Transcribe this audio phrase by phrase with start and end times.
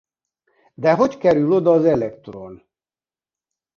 [0.75, 2.63] De hogy kerül oda az elektron?